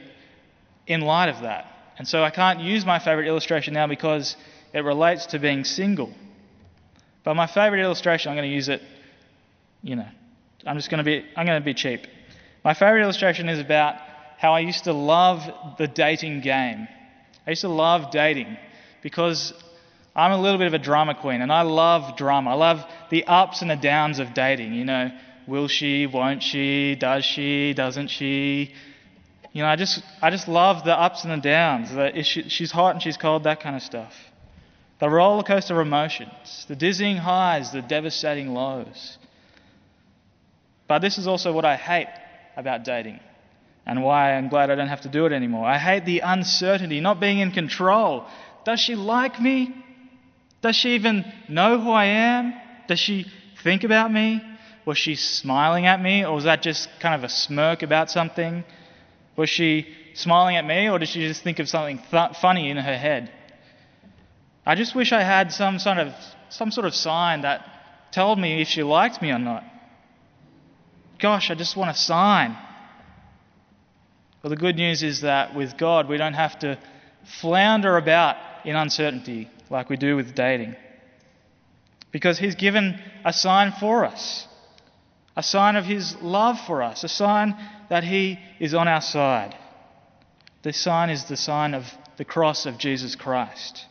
in 0.87 1.01
light 1.01 1.29
of 1.29 1.43
that. 1.43 1.67
And 1.99 2.07
so 2.07 2.23
I 2.23 2.31
can't 2.31 2.61
use 2.61 2.87
my 2.87 2.99
favourite 2.99 3.29
illustration 3.29 3.75
now 3.75 3.87
because 3.87 4.37
it 4.73 4.81
relates 4.81 5.27
to 5.27 5.39
being 5.39 5.65
single. 5.65 6.13
But 7.25 7.35
my 7.35 7.47
favorite 7.47 7.83
illustration, 7.83 8.31
I'm 8.31 8.37
going 8.37 8.49
to 8.49 8.55
use 8.55 8.69
it, 8.69 8.83
you 9.83 9.97
know, 9.97 10.09
I'm 10.67 10.77
just 10.77 10.91
going 10.91 10.99
to 10.99 11.05
be, 11.05 11.25
I'm 11.37 11.47
going 11.47 11.61
to 11.61 11.65
be 11.65 11.75
cheap. 11.75 12.07
My 12.65 12.75
favorite 12.75 13.03
illustration 13.03 13.49
is 13.49 13.59
about 13.59 13.97
how 14.39 14.53
I 14.53 14.61
used 14.61 14.85
to 14.85 14.93
love 14.93 15.43
the 15.79 15.87
dating 15.87 16.41
game. 16.41 16.89
I 17.47 17.51
used 17.51 17.63
to 17.63 17.69
love 17.69 18.11
dating 18.11 18.57
because 19.03 19.53
I'm 20.15 20.33
a 20.33 20.41
little 20.41 20.59
bit 20.59 20.67
of 20.67 20.75
a 20.75 20.79
drama 20.79 21.15
queen 21.15 21.41
and 21.41 21.53
I 21.53 21.63
love 21.63 22.17
drama. 22.17 22.51
I 22.51 22.55
love 22.55 22.85
the 23.11 23.25
ups 23.25 23.63
and 23.63 23.71
the 23.71 23.77
downs 23.77 24.19
of 24.19 24.35
dating. 24.35 24.75
You 24.75 24.85
know, 24.85 25.11
will 25.47 25.69
she, 25.69 26.07
won't 26.07 26.43
she, 26.43 26.97
does 26.97 27.25
she, 27.25 27.75
doesn't 27.75 28.09
she? 28.09 28.75
You 29.53 29.63
know, 29.63 29.69
I 29.69 29.77
just, 29.77 30.03
I 30.21 30.31
just 30.31 30.49
love 30.49 30.85
the 30.85 30.97
ups 30.99 31.25
and 31.25 31.33
the 31.33 31.43
downs. 31.43 31.93
That 31.95 32.25
she, 32.27 32.49
she's 32.49 32.71
hot 32.71 32.95
and 32.95 33.03
she's 33.03 33.17
cold, 33.17 33.45
that 33.45 33.61
kind 33.61 33.77
of 33.77 33.83
stuff. 33.83 34.15
The 35.01 35.09
roller 35.09 35.43
coaster 35.43 35.81
of 35.81 35.87
emotions, 35.87 36.67
the 36.69 36.77
dizzying 36.77 37.17
highs, 37.17 37.73
the 37.73 37.81
devastating 37.81 38.53
lows. 38.53 39.19
But 40.87 40.99
this 40.99 41.19
is 41.19 41.27
also 41.27 41.53
what 41.53 41.65
I 41.65 41.77
hate 41.77 42.09
about 42.57 42.85
dating 42.85 43.21
and 43.87 44.03
why 44.03 44.35
I'm 44.35 44.49
glad 44.49 44.71
I 44.71 44.75
don't 44.75 44.89
have 44.89 45.01
to 45.03 45.09
do 45.09 45.25
it 45.27 45.33
anymore. 45.33 45.67
I 45.67 45.79
hate 45.79 46.05
the 46.05 46.21
uncertainty, 46.21 47.01
not 47.01 47.19
being 47.19 47.39
in 47.39 47.51
control. 47.53 48.27
Does 48.65 48.79
she 48.81 48.95
like 48.95 49.41
me? 49.41 49.75
Does 50.63 50.77
she 50.77 50.95
even 50.95 51.25
know 51.49 51.81
who 51.81 51.91
I 51.91 52.07
am? 52.07 52.55
Does 52.87 52.99
she 52.99 53.27
think 53.63 53.85
about 53.85 54.13
me? 54.13 54.43
Was 54.85 54.99
she 54.99 55.15
smiling 55.15 55.87
at 55.87 56.01
me, 56.01 56.25
or 56.25 56.35
was 56.35 56.45
that 56.45 56.63
just 56.63 56.89
kind 57.01 57.15
of 57.15 57.25
a 57.25 57.29
smirk 57.29 57.83
about 57.83 58.11
something? 58.11 58.65
Was 59.37 59.49
she 59.49 59.87
smiling 60.15 60.57
at 60.57 60.67
me, 60.67 60.89
or 60.89 60.99
did 60.99 61.09
she 61.09 61.27
just 61.27 61.43
think 61.43 61.59
of 61.59 61.69
something 61.69 62.03
th- 62.11 62.37
funny 62.41 62.71
in 62.71 62.77
her 62.77 62.99
head? 62.99 63.31
I 64.67 64.75
just 64.75 64.95
wish 64.95 65.13
I 65.13 65.23
had 65.23 65.53
some 65.53 65.79
sort 65.79 65.99
of 65.99 66.15
some 66.51 66.71
sort 66.71 66.87
of 66.87 66.95
sign 66.95 67.43
that 67.43 67.65
told 68.13 68.39
me 68.39 68.61
if 68.61 68.69
she 68.69 68.83
liked 68.83 69.23
me 69.23 69.31
or 69.31 69.39
not. 69.39 69.65
Gosh, 71.19 71.51
I 71.51 71.55
just 71.55 71.77
want 71.77 71.91
a 71.91 71.95
sign. 71.95 72.57
Well, 74.43 74.51
the 74.51 74.57
good 74.57 74.77
news 74.77 75.03
is 75.03 75.21
that 75.21 75.55
with 75.55 75.77
God, 75.77 76.09
we 76.09 76.17
don't 76.17 76.35
have 76.35 76.59
to 76.61 76.79
flounder 77.41 77.97
about 77.97 78.37
in 78.65 78.75
uncertainty 78.75 79.49
like 79.71 79.89
we 79.89 79.97
do 79.97 80.17
with 80.17 80.35
dating. 80.35 80.77
Because 82.13 82.39
He's 82.39 82.57
given 82.57 83.01
a 83.25 83.33
sign 83.33 83.73
for 83.73 84.05
us 84.05 84.49
a 85.37 85.43
sign 85.43 85.77
of 85.77 85.85
His 85.85 86.17
love 86.21 86.61
for 86.67 86.83
us, 86.83 87.05
a 87.05 87.09
sign 87.09 87.57
that 87.89 88.05
He 88.05 88.39
is 88.59 88.75
on 88.75 88.89
our 88.89 89.01
side. 89.01 89.57
The 90.63 90.73
sign 90.73 91.09
is 91.09 91.25
the 91.25 91.37
sign 91.37 91.73
of 91.73 91.85
the 92.19 92.25
cross 92.25 92.67
of 92.67 92.77
Jesus 92.79 93.15
Christ. 93.15 93.87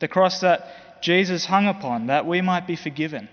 The 0.00 0.08
cross 0.08 0.40
that 0.42 1.02
Jesus 1.02 1.44
hung 1.44 1.66
upon, 1.66 2.06
that 2.06 2.26
we 2.26 2.40
might 2.40 2.66
be 2.66 2.76
forgiven, 2.76 3.28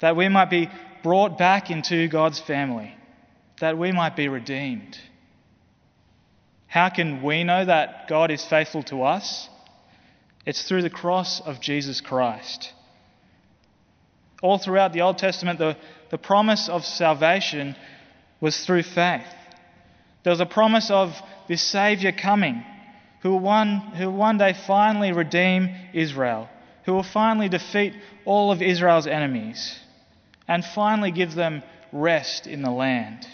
that 0.00 0.16
we 0.16 0.28
might 0.28 0.48
be 0.48 0.70
brought 1.02 1.36
back 1.36 1.70
into 1.70 2.08
God's 2.08 2.40
family, 2.40 2.94
that 3.60 3.76
we 3.76 3.92
might 3.92 4.16
be 4.16 4.28
redeemed. 4.28 4.98
How 6.66 6.88
can 6.88 7.22
we 7.22 7.44
know 7.44 7.64
that 7.64 8.08
God 8.08 8.30
is 8.30 8.42
faithful 8.42 8.84
to 8.84 9.02
us? 9.02 9.50
It's 10.44 10.66
through 10.66 10.82
the 10.82 10.90
cross 10.90 11.40
of 11.40 11.60
Jesus 11.60 12.00
Christ. 12.00 12.72
All 14.42 14.58
throughout 14.58 14.92
the 14.92 15.02
Old 15.02 15.18
Testament, 15.18 15.58
the, 15.58 15.76
the 16.10 16.18
promise 16.18 16.68
of 16.68 16.84
salvation 16.84 17.76
was 18.40 18.66
through 18.66 18.82
faith. 18.82 19.26
There 20.24 20.32
was 20.32 20.40
a 20.40 20.46
promise 20.46 20.90
of 20.90 21.14
this 21.48 21.62
Saviour 21.62 22.12
coming 22.12 22.64
who 23.22 23.30
will 23.30 23.40
one, 23.40 23.78
who 23.96 24.06
will 24.06 24.16
one 24.16 24.38
day 24.38 24.52
finally 24.66 25.12
redeem 25.12 25.70
Israel, 25.94 26.48
who 26.84 26.92
will 26.92 27.04
finally 27.04 27.48
defeat 27.48 27.94
all 28.24 28.50
of 28.50 28.62
Israel's 28.62 29.06
enemies, 29.06 29.78
and 30.48 30.64
finally 30.64 31.12
give 31.12 31.34
them 31.34 31.62
rest 31.92 32.48
in 32.48 32.62
the 32.62 32.70
land. 32.70 33.26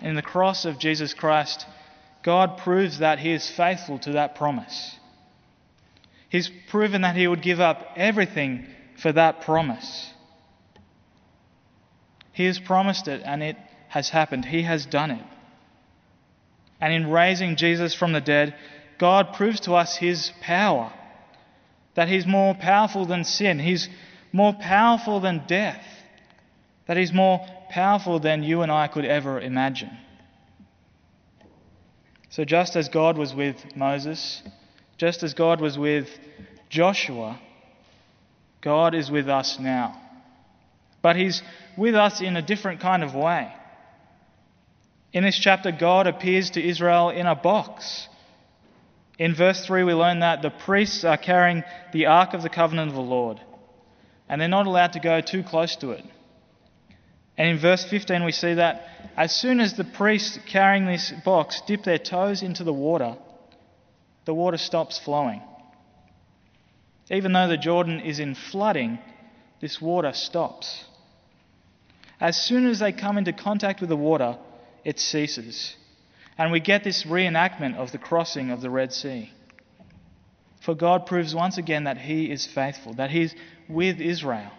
In 0.00 0.14
the 0.14 0.22
cross 0.22 0.64
of 0.64 0.78
Jesus 0.78 1.12
Christ, 1.12 1.66
God 2.22 2.58
proves 2.58 3.00
that 3.00 3.18
He 3.18 3.32
is 3.32 3.50
faithful 3.50 3.98
to 4.00 4.12
that 4.12 4.36
promise. 4.36 4.96
He's 6.28 6.50
proven 6.68 7.02
that 7.02 7.16
he 7.16 7.26
would 7.26 7.42
give 7.42 7.60
up 7.60 7.94
everything 7.96 8.66
for 9.00 9.12
that 9.12 9.42
promise. 9.42 10.12
He 12.32 12.44
has 12.44 12.58
promised 12.58 13.08
it 13.08 13.22
and 13.24 13.42
it 13.42 13.56
has 13.88 14.10
happened. 14.10 14.44
He 14.44 14.62
has 14.62 14.86
done 14.86 15.10
it. 15.10 15.24
And 16.80 16.92
in 16.92 17.10
raising 17.10 17.56
Jesus 17.56 17.94
from 17.94 18.12
the 18.12 18.20
dead, 18.20 18.54
God 18.98 19.34
proves 19.34 19.60
to 19.60 19.74
us 19.74 19.96
his 19.96 20.32
power. 20.40 20.92
That 21.94 22.08
he's 22.08 22.26
more 22.26 22.54
powerful 22.54 23.06
than 23.06 23.24
sin, 23.24 23.58
he's 23.58 23.88
more 24.32 24.52
powerful 24.52 25.20
than 25.20 25.46
death, 25.48 25.84
that 26.86 26.96
he's 26.96 27.12
more 27.12 27.44
powerful 27.70 28.20
than 28.20 28.42
you 28.42 28.62
and 28.62 28.70
I 28.70 28.86
could 28.86 29.04
ever 29.04 29.40
imagine. 29.40 29.90
So, 32.30 32.44
just 32.44 32.76
as 32.76 32.88
God 32.88 33.16
was 33.18 33.34
with 33.34 33.56
Moses, 33.74 34.42
just 34.98 35.22
as 35.22 35.32
God 35.32 35.60
was 35.60 35.78
with 35.78 36.08
Joshua, 36.68 37.40
God 38.60 38.94
is 38.94 39.10
with 39.10 39.28
us 39.28 39.58
now. 39.58 40.00
But 41.00 41.16
He's 41.16 41.42
with 41.76 41.94
us 41.94 42.20
in 42.20 42.36
a 42.36 42.42
different 42.42 42.80
kind 42.80 43.04
of 43.04 43.14
way. 43.14 43.52
In 45.12 45.24
this 45.24 45.38
chapter, 45.38 45.72
God 45.72 46.06
appears 46.06 46.50
to 46.50 46.62
Israel 46.62 47.10
in 47.10 47.26
a 47.26 47.36
box. 47.36 48.08
In 49.18 49.34
verse 49.34 49.64
3, 49.64 49.84
we 49.84 49.94
learn 49.94 50.20
that 50.20 50.42
the 50.42 50.50
priests 50.50 51.04
are 51.04 51.16
carrying 51.16 51.62
the 51.92 52.06
Ark 52.06 52.34
of 52.34 52.42
the 52.42 52.50
Covenant 52.50 52.90
of 52.90 52.94
the 52.94 53.00
Lord, 53.00 53.40
and 54.28 54.40
they're 54.40 54.48
not 54.48 54.66
allowed 54.66 54.92
to 54.92 55.00
go 55.00 55.20
too 55.20 55.42
close 55.42 55.76
to 55.76 55.90
it. 55.92 56.04
And 57.36 57.48
in 57.48 57.58
verse 57.58 57.84
15, 57.84 58.24
we 58.24 58.32
see 58.32 58.54
that 58.54 58.84
as 59.16 59.34
soon 59.34 59.60
as 59.60 59.74
the 59.74 59.84
priests 59.84 60.38
carrying 60.46 60.86
this 60.86 61.12
box 61.24 61.62
dip 61.66 61.84
their 61.84 61.98
toes 61.98 62.42
into 62.42 62.64
the 62.64 62.72
water, 62.72 63.16
the 64.28 64.34
water 64.34 64.58
stops 64.58 64.98
flowing. 64.98 65.40
Even 67.10 67.32
though 67.32 67.48
the 67.48 67.56
Jordan 67.56 67.98
is 68.00 68.18
in 68.18 68.34
flooding, 68.34 68.98
this 69.62 69.80
water 69.80 70.12
stops. 70.12 70.84
As 72.20 72.36
soon 72.36 72.66
as 72.66 72.78
they 72.78 72.92
come 72.92 73.16
into 73.16 73.32
contact 73.32 73.80
with 73.80 73.88
the 73.88 73.96
water, 73.96 74.36
it 74.84 75.00
ceases. 75.00 75.74
And 76.36 76.52
we 76.52 76.60
get 76.60 76.84
this 76.84 77.04
reenactment 77.04 77.76
of 77.76 77.90
the 77.90 77.96
crossing 77.96 78.50
of 78.50 78.60
the 78.60 78.68
Red 78.68 78.92
Sea. 78.92 79.32
For 80.60 80.74
God 80.74 81.06
proves 81.06 81.34
once 81.34 81.56
again 81.56 81.84
that 81.84 81.96
He 81.96 82.30
is 82.30 82.44
faithful, 82.44 82.92
that 82.96 83.10
He's 83.10 83.34
with 83.66 83.98
Israel. 83.98 84.52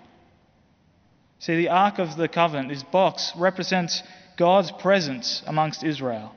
See, 1.38 1.58
the 1.58 1.70
Ark 1.70 2.00
of 2.00 2.18
the 2.18 2.28
Covenant, 2.28 2.70
this 2.70 2.82
box, 2.82 3.34
represents 3.38 4.02
God's 4.36 4.72
presence 4.72 5.44
amongst 5.46 5.84
Israel. 5.84 6.34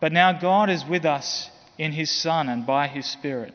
But 0.00 0.12
now 0.12 0.32
God 0.32 0.70
is 0.70 0.84
with 0.84 1.04
us 1.04 1.50
in 1.78 1.92
His 1.92 2.10
Son 2.10 2.48
and 2.48 2.66
by 2.66 2.88
His 2.88 3.06
Spirit. 3.06 3.54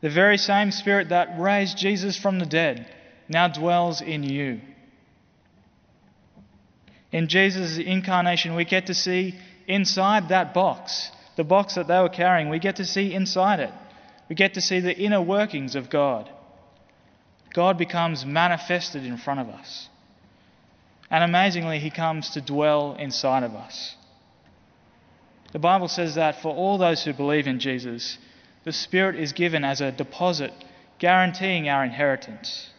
The 0.00 0.10
very 0.10 0.38
same 0.38 0.70
Spirit 0.70 1.10
that 1.10 1.38
raised 1.38 1.76
Jesus 1.76 2.18
from 2.18 2.38
the 2.38 2.46
dead 2.46 2.86
now 3.28 3.48
dwells 3.48 4.00
in 4.00 4.22
you. 4.22 4.60
In 7.12 7.28
Jesus' 7.28 7.78
incarnation, 7.78 8.54
we 8.54 8.64
get 8.64 8.86
to 8.86 8.94
see 8.94 9.34
inside 9.66 10.28
that 10.28 10.54
box, 10.54 11.10
the 11.36 11.44
box 11.44 11.74
that 11.74 11.86
they 11.86 12.00
were 12.00 12.08
carrying, 12.08 12.48
we 12.48 12.58
get 12.58 12.76
to 12.76 12.84
see 12.84 13.12
inside 13.12 13.60
it. 13.60 13.72
We 14.28 14.36
get 14.36 14.54
to 14.54 14.60
see 14.60 14.80
the 14.80 14.96
inner 14.96 15.20
workings 15.20 15.74
of 15.74 15.90
God. 15.90 16.30
God 17.52 17.76
becomes 17.76 18.24
manifested 18.24 19.04
in 19.04 19.16
front 19.16 19.40
of 19.40 19.48
us. 19.48 19.88
And 21.10 21.24
amazingly, 21.24 21.80
He 21.80 21.90
comes 21.90 22.30
to 22.30 22.40
dwell 22.40 22.94
inside 22.94 23.42
of 23.42 23.54
us. 23.54 23.96
The 25.52 25.58
Bible 25.58 25.88
says 25.88 26.14
that 26.14 26.42
for 26.42 26.54
all 26.54 26.78
those 26.78 27.04
who 27.04 27.12
believe 27.12 27.46
in 27.46 27.58
Jesus, 27.58 28.18
the 28.64 28.72
Spirit 28.72 29.16
is 29.16 29.32
given 29.32 29.64
as 29.64 29.80
a 29.80 29.90
deposit, 29.90 30.52
guaranteeing 30.98 31.68
our 31.68 31.84
inheritance. 31.84 32.70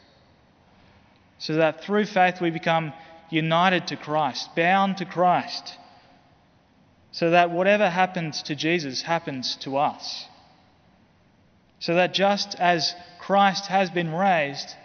So 1.38 1.56
that 1.56 1.84
through 1.84 2.06
faith 2.06 2.40
we 2.40 2.50
become 2.50 2.94
united 3.30 3.88
to 3.88 3.98
Christ, 3.98 4.56
bound 4.56 4.98
to 4.98 5.06
Christ, 5.06 5.78
so 7.12 7.32
that 7.32 7.52
whatever 7.52 7.90
happens 7.90 8.44
to 8.44 8.56
Jesus 8.56 9.02
happens 9.02 9.58
to 9.58 9.78
us. 9.78 10.26
So 11.80 11.96
that 11.96 12.14
just 12.14 12.56
as 12.60 12.94
Christ 13.20 13.66
has 13.66 13.90
been 13.90 14.14
raised, 14.14 14.76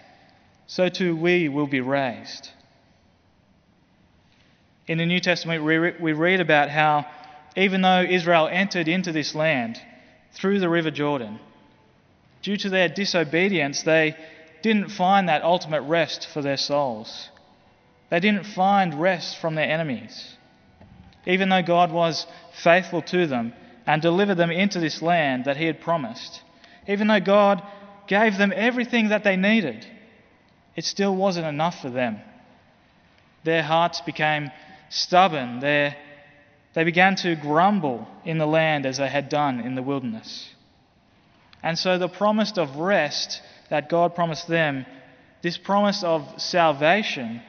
so 0.66 0.88
too 0.88 1.14
we 1.14 1.48
will 1.48 1.66
be 1.66 1.80
raised. 1.80 2.48
In 4.88 4.98
the 4.98 5.06
New 5.06 5.20
Testament, 5.20 5.62
we 5.62 6.12
read 6.12 6.40
about 6.40 6.70
how 6.70 7.06
even 7.56 7.80
though 7.80 8.02
Israel 8.02 8.48
entered 8.50 8.86
into 8.86 9.12
this 9.12 9.34
land 9.34 9.80
through 10.32 10.60
the 10.60 10.68
River 10.68 10.90
Jordan, 10.90 11.40
due 12.42 12.56
to 12.58 12.68
their 12.68 12.88
disobedience, 12.88 13.82
they 13.82 14.14
didn't 14.62 14.90
find 14.90 15.28
that 15.28 15.42
ultimate 15.42 15.82
rest 15.82 16.28
for 16.32 16.42
their 16.42 16.56
souls. 16.56 17.30
They 18.10 18.20
didn't 18.20 18.44
find 18.44 19.00
rest 19.00 19.38
from 19.38 19.54
their 19.54 19.68
enemies. 19.68 20.36
Even 21.26 21.48
though 21.48 21.62
God 21.62 21.90
was 21.90 22.26
faithful 22.62 23.02
to 23.02 23.26
them 23.26 23.52
and 23.86 24.00
delivered 24.00 24.36
them 24.36 24.50
into 24.50 24.78
this 24.78 25.02
land 25.02 25.46
that 25.46 25.56
He 25.56 25.64
had 25.66 25.80
promised, 25.80 26.42
Even 26.86 27.08
though 27.08 27.20
God 27.20 27.62
gave 28.06 28.36
them 28.38 28.52
everything 28.54 29.08
that 29.08 29.24
they 29.24 29.36
needed, 29.36 29.86
it 30.76 30.84
still 30.84 31.16
wasn't 31.16 31.46
enough 31.46 31.80
for 31.80 31.90
them. 31.90 32.20
Their 33.44 33.62
hearts 33.62 34.00
became 34.00 34.50
stubborn. 34.88 35.60
Their, 35.60 35.96
they 36.76 36.84
began 36.84 37.16
to 37.16 37.34
grumble 37.36 38.06
in 38.22 38.36
the 38.36 38.46
land 38.46 38.84
as 38.84 38.98
they 38.98 39.08
had 39.08 39.30
done 39.30 39.60
in 39.60 39.76
the 39.76 39.82
wilderness. 39.82 40.50
And 41.62 41.78
so 41.78 41.96
the 41.96 42.06
promise 42.06 42.52
of 42.58 42.76
rest 42.76 43.40
that 43.70 43.88
God 43.88 44.14
promised 44.14 44.46
them, 44.46 44.84
this 45.40 45.56
promise 45.56 46.04
of 46.04 46.38
salvation, 46.38 47.40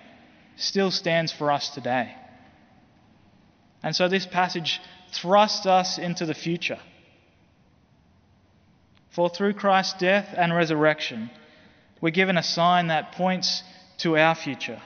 still 0.56 0.92
stands 0.92 1.34
for 1.34 1.52
us 1.52 1.70
today. 1.72 2.16
And 3.84 3.94
so 3.94 4.08
this 4.08 4.26
passage 4.26 4.80
thrusts 5.12 5.66
us 5.66 5.98
into 5.98 6.26
the 6.26 6.34
future. 6.34 6.80
For 9.10 9.30
through 9.30 9.56
Christ's 9.56 10.00
death 10.00 10.34
and 10.38 10.56
resurrection, 10.56 11.30
we're 12.00 12.12
given 12.12 12.38
a 12.38 12.44
sign 12.44 12.88
that 12.88 13.12
points 13.12 13.62
to 13.98 14.18
our 14.18 14.36
future, 14.36 14.82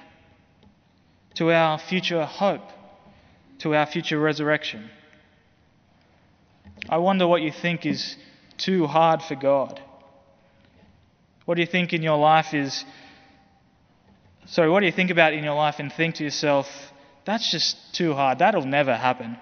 to 1.36 1.52
our 1.52 1.78
future 1.78 2.26
hope, 2.26 2.68
to 3.62 3.76
our 3.76 3.86
future 3.86 4.20
resurrection. 4.20 4.90
I 6.90 6.98
wonder 6.98 7.28
what 7.28 7.42
you 7.42 7.52
think 7.52 7.86
is 7.86 8.16
too 8.58 8.88
hard 8.88 9.22
for 9.22 9.36
God. 9.36 9.80
What 11.46 11.56
do 11.56 11.62
you 11.62 11.68
think 11.68 11.94
in 11.94 12.02
your 12.02 12.18
life 12.18 12.54
is. 12.54 12.84
Sorry, 14.46 14.70
what 14.70 14.80
do 14.80 14.88
you 14.88 14.92
think 14.92 15.12
about 15.12 15.34
in 15.34 15.44
your 15.44 15.54
life 15.54 15.76
and 15.78 15.94
think 15.94 16.16
to 16.16 16.24
yourself, 16.24 16.68
that's 17.26 17.52
just 17.52 17.78
too 17.94 18.14
hard. 18.14 18.40
That'll 18.40 18.66
never 18.66 18.96
happen. 18.96 19.38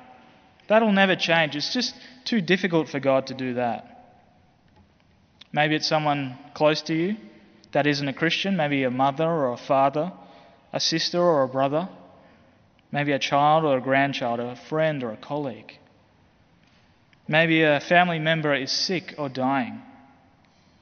That'll 0.67 0.91
never 0.91 1.15
change. 1.15 1.55
It's 1.55 1.73
just 1.73 1.95
too 2.25 2.41
difficult 2.41 2.89
for 2.89 2.99
God 2.99 3.27
to 3.27 3.33
do 3.33 3.53
that. 3.53 3.85
Maybe 5.53 5.75
it's 5.75 5.87
someone 5.87 6.37
close 6.53 6.81
to 6.83 6.93
you 6.93 7.15
that 7.71 7.87
isn't 7.87 8.07
a 8.07 8.13
Christian, 8.13 8.57
maybe 8.57 8.83
a 8.83 8.91
mother 8.91 9.23
or 9.25 9.53
a 9.53 9.57
father, 9.57 10.11
a 10.73 10.79
sister 10.79 11.19
or 11.19 11.43
a 11.43 11.47
brother, 11.47 11.87
maybe 12.91 13.11
a 13.11 13.19
child 13.19 13.65
or 13.65 13.77
a 13.77 13.81
grandchild, 13.81 14.39
or 14.39 14.51
a 14.51 14.55
friend 14.55 15.03
or 15.03 15.11
a 15.11 15.17
colleague. 15.17 15.73
Maybe 17.27 17.61
a 17.61 17.79
family 17.79 18.19
member 18.19 18.53
is 18.53 18.71
sick 18.71 19.15
or 19.17 19.29
dying. 19.29 19.81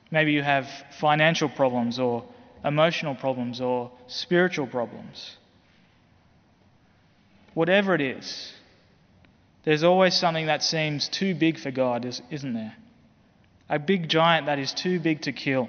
Maybe 0.10 0.32
you 0.32 0.42
have 0.42 0.68
financial 1.00 1.50
problems 1.50 2.00
or 2.00 2.24
emotional 2.64 3.16
problems 3.16 3.60
or 3.60 3.92
spiritual 4.08 4.68
problems. 4.68 5.36
Whatever 7.54 7.96
it 7.96 8.02
is, 8.02 8.54
there's 9.66 9.84
always 9.84 10.14
something 10.14 10.46
that 10.46 10.64
seems 10.64 11.10
too 11.10 11.36
big 11.36 11.60
for 11.60 11.72
God, 11.72 12.06
isn't 12.06 12.54
there? 12.54 12.76
A 13.70 13.80
big 13.80 14.08
giant 14.08 14.46
that 14.46 14.60
is 14.60 14.72
too 14.72 15.00
big 15.00 15.24
to 15.24 15.34
kill, 15.34 15.68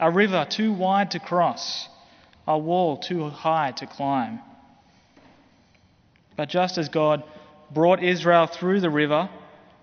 a 0.00 0.10
river 0.10 0.46
too 0.48 0.72
wide 0.72 1.10
to 1.10 1.18
cross, 1.18 1.88
a 2.46 2.56
wall 2.56 2.96
too 2.96 3.28
high 3.28 3.72
to 3.72 3.86
climb. 3.86 4.40
But 6.38 6.48
just 6.48 6.78
as 6.78 6.88
God 6.88 7.24
brought 7.68 8.00
Israel 8.00 8.46
through 8.46 8.80
the 8.80 8.90
river, 8.90 9.28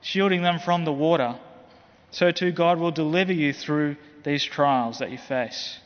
shielding 0.01 0.41
them 0.41 0.57
from 0.57 0.85
the 0.85 0.93
water, 0.93 1.37
so 2.11 2.31
too 2.31 2.53
God 2.53 2.79
will 2.79 2.91
deliver 2.91 3.33
you 3.33 3.51
through 3.51 3.97
these 4.23 4.41
trials 4.41 4.99
that 4.99 5.11
you 5.11 5.17
face. 5.17 5.77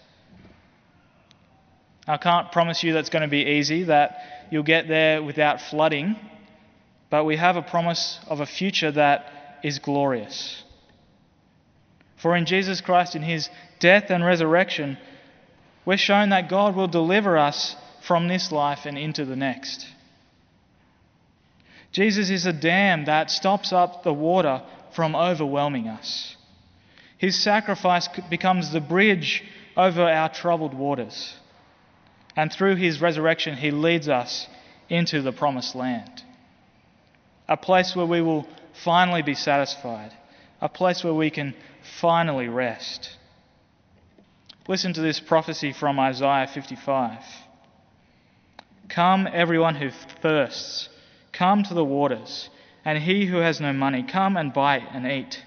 I 2.08 2.18
can't 2.18 2.52
promise 2.52 2.84
you 2.84 2.94
that's 2.94 3.10
going 3.10 3.24
to 3.24 3.28
be 3.28 3.46
easy, 3.58 3.86
that 3.86 4.20
you'll 4.52 4.62
get 4.62 4.88
there 4.88 5.24
without 5.24 5.60
flooding, 5.60 6.16
but 7.10 7.26
we 7.26 7.38
have 7.38 7.56
a 7.56 7.64
promise 7.64 8.20
of 8.28 8.40
a 8.40 8.46
future 8.46 8.92
that 8.92 9.26
is 9.64 9.80
glorious. 9.80 10.64
For 12.18 12.36
in 12.36 12.46
Jesus 12.46 12.80
Christ, 12.80 13.16
in 13.16 13.24
his 13.24 13.50
death 13.80 14.12
and 14.12 14.24
resurrection, 14.24 15.00
we're 15.84 15.98
shown 15.98 16.30
that 16.30 16.48
God 16.48 16.76
will 16.76 16.88
deliver 16.88 17.40
us 17.40 17.76
from 18.02 18.28
this 18.28 18.52
life 18.52 18.86
and 18.86 19.00
into 19.00 19.26
the 19.26 19.36
next. 19.36 19.88
Jesus 21.92 22.30
is 22.30 22.46
a 22.46 22.54
dam 22.54 23.06
that 23.06 23.32
stops 23.32 23.74
up 23.74 24.04
the 24.04 24.14
water 24.14 24.62
from 24.96 25.16
overwhelming 25.16 25.88
us. 25.88 26.36
His 27.18 27.42
sacrifice 27.42 28.08
becomes 28.30 28.72
the 28.72 28.82
bridge 28.82 29.44
over 29.76 30.04
our 30.04 30.30
troubled 30.30 30.74
waters. 30.74 31.36
And 32.36 32.52
through 32.52 32.76
his 32.76 33.02
resurrection, 33.02 33.58
he 33.58 33.72
leads 33.72 34.08
us 34.08 34.48
into 34.88 35.22
the 35.22 35.32
promised 35.32 35.76
land. 35.76 36.24
A 37.48 37.58
place 37.58 37.96
where 37.96 38.06
we 38.06 38.22
will 38.22 38.48
finally 38.84 39.22
be 39.22 39.34
satisfied, 39.34 40.12
a 40.62 40.70
place 40.70 41.04
where 41.04 41.14
we 41.14 41.30
can 41.30 41.56
finally 42.00 42.48
rest. 42.48 43.18
Listen 44.68 44.94
to 44.94 45.02
this 45.02 45.20
prophecy 45.20 45.74
from 45.74 46.00
Isaiah 46.00 46.48
55. 46.54 47.24
Come, 48.88 49.28
everyone 49.32 49.76
who 49.76 49.90
thirsts, 50.22 50.90
come 51.32 51.64
to 51.64 51.74
the 51.74 51.86
waters, 51.86 52.50
and 52.86 52.98
he 52.98 53.26
who 53.26 53.38
has 53.38 53.60
no 53.60 53.74
money, 53.74 54.04
come 54.04 54.38
and 54.38 54.54
buy 54.54 54.78
and 54.78 55.06
eat. 55.06 55.44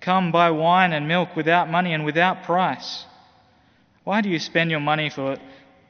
Come, 0.00 0.30
buy 0.32 0.50
wine 0.50 0.92
and 0.92 1.08
milk 1.08 1.34
without 1.34 1.70
money 1.70 1.92
and 1.92 2.04
without 2.04 2.44
price. 2.44 3.04
Why 4.04 4.20
do 4.20 4.28
you 4.28 4.38
spend 4.38 4.70
your 4.70 4.80
money 4.80 5.10
for 5.10 5.36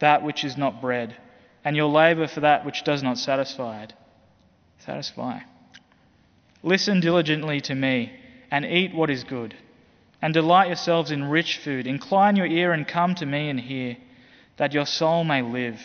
that 0.01 0.23
which 0.23 0.45
is 0.45 0.57
not 0.57 0.81
bread, 0.81 1.17
and 1.65 1.77
your 1.77 1.89
labor 1.89 2.27
for 2.27 2.41
that 2.41 2.65
which 2.65 2.85
does 2.85 3.03
not 3.03 3.19
satisfy? 3.19 3.87
Satisfy. 4.79 5.41
Listen 6.63 7.01
diligently 7.01 7.61
to 7.63 7.75
me, 7.75 8.13
and 8.51 8.65
eat 8.65 8.95
what 8.95 9.11
is 9.11 9.25
good 9.25 9.55
and 10.21 10.35
delight 10.35 10.69
yourselves 10.69 11.11
in 11.11 11.25
rich 11.25 11.59
food. 11.59 11.87
Incline 11.87 12.37
your 12.37 12.47
ear 12.47 12.73
and 12.73 12.87
come 12.87 13.15
to 13.17 13.27
me 13.27 13.49
and 13.49 13.61
hear, 13.61 13.97
that 14.57 14.75
your 14.75 14.87
soul 14.87 15.25
may 15.25 15.43
live, 15.43 15.81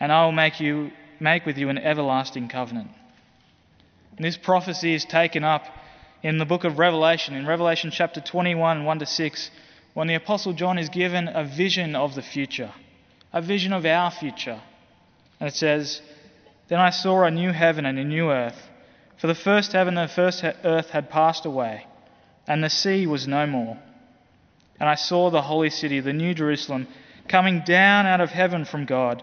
and 0.00 0.10
I 0.10 0.24
will 0.24 0.32
make 0.32 0.60
you 0.60 0.90
make 1.20 1.46
with 1.46 1.58
you 1.58 1.68
an 1.68 1.78
everlasting 1.78 2.48
covenant. 2.48 2.90
And 4.16 4.24
this 4.24 4.36
prophecy 4.36 4.94
is 4.94 5.04
taken 5.04 5.44
up 5.44 5.64
in 6.22 6.38
the 6.38 6.44
book 6.44 6.64
of 6.64 6.78
Revelation, 6.78 7.34
in 7.34 7.46
Revelation 7.46 7.90
chapter 7.92 8.20
21, 8.20 8.84
1 8.84 8.98
to 8.98 9.06
6, 9.06 9.50
when 9.94 10.08
the 10.08 10.14
Apostle 10.14 10.52
John 10.52 10.78
is 10.78 10.88
given 10.88 11.28
a 11.28 11.44
vision 11.44 11.94
of 11.94 12.14
the 12.14 12.22
future, 12.22 12.72
a 13.32 13.40
vision 13.40 13.72
of 13.72 13.84
our 13.84 14.10
future. 14.10 14.60
And 15.40 15.48
it 15.48 15.54
says, 15.54 16.02
Then 16.68 16.80
I 16.80 16.90
saw 16.90 17.24
a 17.24 17.30
new 17.30 17.52
heaven 17.52 17.86
and 17.86 17.98
a 17.98 18.04
new 18.04 18.30
earth, 18.30 18.68
for 19.18 19.26
the 19.26 19.34
first 19.34 19.72
heaven 19.72 19.96
and 19.96 20.08
the 20.08 20.14
first 20.14 20.44
earth 20.64 20.90
had 20.90 21.10
passed 21.10 21.44
away 21.44 21.86
and 22.48 22.64
the 22.64 22.70
sea 22.70 23.06
was 23.06 23.28
no 23.28 23.46
more. 23.46 23.78
And 24.80 24.88
I 24.88 24.94
saw 24.94 25.30
the 25.30 25.42
holy 25.42 25.70
city, 25.70 26.00
the 26.00 26.12
new 26.14 26.34
Jerusalem, 26.34 26.88
coming 27.28 27.62
down 27.64 28.06
out 28.06 28.22
of 28.22 28.30
heaven 28.30 28.64
from 28.64 28.86
God, 28.86 29.22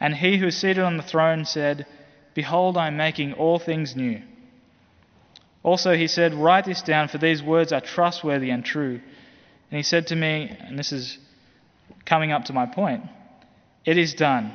And 0.00 0.14
he 0.14 0.38
who 0.38 0.46
is 0.46 0.56
seated 0.56 0.82
on 0.82 0.96
the 0.96 1.02
throne 1.02 1.44
said, 1.44 1.86
Behold, 2.34 2.76
I 2.76 2.86
am 2.86 2.96
making 2.96 3.34
all 3.34 3.58
things 3.58 3.94
new. 3.94 4.22
Also 5.62 5.94
he 5.94 6.06
said, 6.06 6.32
Write 6.32 6.64
this 6.64 6.82
down, 6.82 7.08
for 7.08 7.18
these 7.18 7.42
words 7.42 7.72
are 7.72 7.80
trustworthy 7.80 8.50
and 8.50 8.64
true. 8.64 9.00
And 9.70 9.76
he 9.76 9.82
said 9.82 10.06
to 10.08 10.16
me, 10.16 10.56
and 10.60 10.78
this 10.78 10.90
is 10.90 11.18
coming 12.06 12.32
up 12.32 12.46
to 12.46 12.52
my 12.52 12.66
point, 12.66 13.04
It 13.84 13.98
is 13.98 14.14
done. 14.14 14.52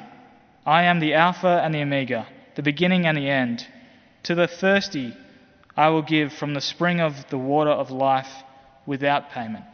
I 0.66 0.84
am 0.84 1.00
the 1.00 1.14
Alpha 1.14 1.62
and 1.64 1.74
the 1.74 1.82
Omega, 1.82 2.28
the 2.56 2.64
beginning 2.64 3.06
and 3.06 3.16
the 3.16 3.30
end. 3.30 3.68
To 4.24 4.34
the 4.34 4.48
thirsty 4.48 5.16
I 5.78 5.90
will 5.90 6.02
give 6.02 6.34
from 6.34 6.54
the 6.54 6.62
spring 6.62 7.02
of 7.02 7.30
the 7.30 7.38
water 7.38 7.70
of 7.70 7.92
life 7.92 8.32
without 8.86 9.30
payment. 9.30 9.66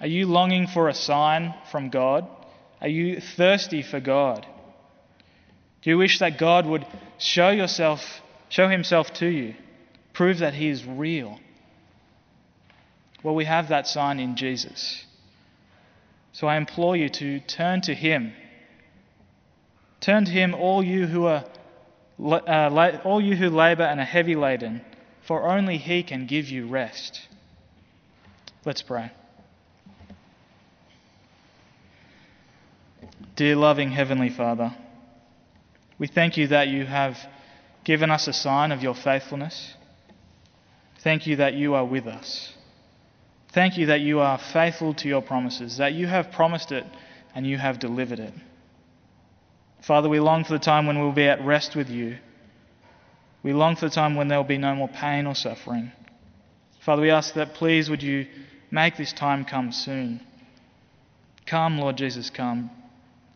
Are 0.00 0.06
you 0.06 0.26
longing 0.26 0.66
for 0.66 0.88
a 0.88 0.94
sign 0.94 1.54
from 1.70 1.88
God? 1.88 2.28
Are 2.80 2.88
you 2.88 3.20
thirsty 3.20 3.82
for 3.82 4.00
God? 4.00 4.46
Do 5.82 5.90
you 5.90 5.98
wish 5.98 6.18
that 6.18 6.38
God 6.38 6.66
would 6.66 6.86
show 7.18 7.50
yourself, 7.50 8.00
show 8.48 8.68
himself 8.68 9.12
to 9.14 9.26
you, 9.26 9.54
prove 10.12 10.38
that 10.38 10.54
he 10.54 10.68
is 10.68 10.84
real? 10.84 11.38
Well, 13.22 13.34
we 13.34 13.44
have 13.44 13.68
that 13.68 13.86
sign 13.86 14.20
in 14.20 14.36
Jesus. 14.36 15.04
So 16.32 16.46
I 16.46 16.56
implore 16.56 16.96
you 16.96 17.08
to 17.08 17.40
turn 17.40 17.80
to 17.82 17.94
him. 17.94 18.32
Turn 20.00 20.24
to 20.24 20.30
him, 20.30 20.54
all 20.54 20.82
you 20.82 21.06
who 21.06 21.26
are 21.26 21.44
uh, 22.20 22.98
all 23.04 23.20
you 23.20 23.36
who 23.36 23.48
labor 23.48 23.84
and 23.84 24.00
are 24.00 24.04
heavy 24.04 24.34
laden, 24.34 24.80
for 25.26 25.48
only 25.48 25.78
He 25.78 26.02
can 26.02 26.26
give 26.26 26.48
you 26.48 26.66
rest. 26.66 27.28
Let's 28.64 28.82
pray. 28.82 29.12
Dear 33.36 33.56
loving 33.56 33.90
Heavenly 33.90 34.30
Father, 34.30 34.74
we 35.98 36.06
thank 36.06 36.36
you 36.36 36.48
that 36.48 36.68
you 36.68 36.84
have 36.86 37.16
given 37.84 38.10
us 38.10 38.28
a 38.28 38.32
sign 38.32 38.72
of 38.72 38.82
your 38.82 38.94
faithfulness. 38.94 39.74
Thank 41.00 41.26
you 41.26 41.36
that 41.36 41.54
you 41.54 41.74
are 41.74 41.84
with 41.84 42.06
us. 42.06 42.52
Thank 43.52 43.78
you 43.78 43.86
that 43.86 44.00
you 44.00 44.20
are 44.20 44.38
faithful 44.38 44.94
to 44.94 45.08
your 45.08 45.22
promises, 45.22 45.78
that 45.78 45.94
you 45.94 46.06
have 46.06 46.32
promised 46.32 46.70
it 46.70 46.84
and 47.34 47.46
you 47.46 47.58
have 47.58 47.78
delivered 47.78 48.20
it. 48.20 48.34
Father, 49.82 50.08
we 50.08 50.20
long 50.20 50.44
for 50.44 50.52
the 50.52 50.58
time 50.58 50.86
when 50.86 50.98
we'll 50.98 51.12
be 51.12 51.28
at 51.28 51.44
rest 51.44 51.74
with 51.74 51.88
you. 51.88 52.18
We 53.42 53.52
long 53.52 53.76
for 53.76 53.86
the 53.86 53.94
time 53.94 54.16
when 54.16 54.28
there 54.28 54.38
will 54.38 54.44
be 54.44 54.58
no 54.58 54.74
more 54.74 54.88
pain 54.88 55.26
or 55.26 55.34
suffering. 55.34 55.92
Father, 56.80 57.02
we 57.02 57.10
ask 57.10 57.34
that 57.34 57.54
please 57.54 57.88
would 57.88 58.02
you 58.02 58.26
make 58.70 58.96
this 58.96 59.12
time 59.12 59.44
come 59.44 59.72
soon. 59.72 60.20
Come, 61.46 61.78
Lord 61.78 61.96
Jesus, 61.96 62.30
come. 62.30 62.70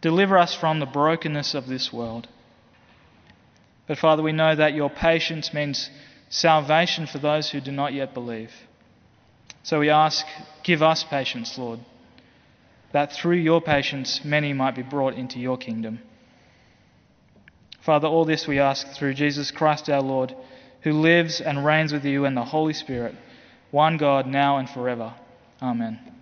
Deliver 0.03 0.37
us 0.37 0.55
from 0.55 0.81
the 0.81 0.87
brokenness 0.87 1.55
of 1.55 1.67
this 1.67 1.93
world. 1.93 2.29
But 3.87 3.99
Father, 3.99 4.23
we 4.23 4.33
know 4.33 4.55
that 4.55 4.75
your 4.75 4.91
patience 4.91 5.55
means 5.55 5.89
salvation 6.29 7.07
for 7.07 7.19
those 7.19 7.51
who 7.51 7.61
do 7.61 7.73
not 7.73 7.93
yet 7.93 8.13
believe. 8.13 8.51
So 9.63 9.79
we 9.79 9.91
ask, 9.91 10.27
give 10.65 10.83
us 10.83 11.05
patience, 11.05 11.57
Lord, 11.57 11.81
that 12.93 13.13
through 13.13 13.37
your 13.37 13.61
patience 13.61 14.25
many 14.25 14.53
might 14.53 14.75
be 14.75 14.83
brought 14.83 15.15
into 15.15 15.39
your 15.39 15.57
kingdom. 15.57 16.01
Father, 17.81 18.09
all 18.09 18.25
this 18.25 18.47
we 18.47 18.59
ask 18.59 18.87
through 18.93 19.15
Jesus 19.15 19.51
Christ 19.51 19.89
our 19.89 20.03
Lord, 20.03 20.35
who 20.83 20.93
lives 20.93 21.41
and 21.41 21.65
reigns 21.65 21.93
with 21.93 22.05
you 22.05 22.25
and 22.25 22.37
the 22.37 22.45
Holy 22.45 22.73
Spirit, 22.73 23.15
one 23.71 23.99
God, 23.99 24.27
now 24.27 24.59
and 24.59 24.69
forever. 24.69 25.15
Amen. 25.61 26.22